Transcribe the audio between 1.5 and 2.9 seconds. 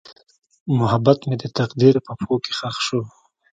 تقدیر په پښو کې ښخ